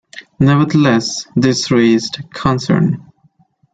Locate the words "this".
1.35-1.69